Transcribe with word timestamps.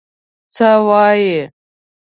څه 0.55 0.69
وايې؟ 0.87 1.39